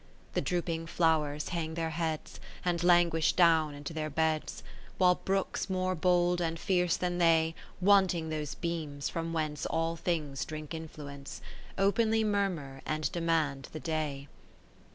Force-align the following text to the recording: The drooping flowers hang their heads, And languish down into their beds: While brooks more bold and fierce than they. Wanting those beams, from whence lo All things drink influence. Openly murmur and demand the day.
The 0.33 0.41
drooping 0.41 0.87
flowers 0.87 1.49
hang 1.49 1.75
their 1.75 1.91
heads, 1.91 2.39
And 2.65 2.81
languish 2.83 3.33
down 3.33 3.75
into 3.75 3.93
their 3.93 4.09
beds: 4.09 4.63
While 4.97 5.13
brooks 5.23 5.69
more 5.69 5.93
bold 5.93 6.41
and 6.41 6.59
fierce 6.59 6.97
than 6.97 7.19
they. 7.19 7.53
Wanting 7.79 8.29
those 8.29 8.55
beams, 8.55 9.09
from 9.09 9.31
whence 9.31 9.67
lo 9.71 9.77
All 9.77 9.95
things 9.95 10.43
drink 10.43 10.73
influence. 10.73 11.39
Openly 11.77 12.23
murmur 12.23 12.81
and 12.83 13.11
demand 13.11 13.69
the 13.73 13.79
day. 13.79 14.27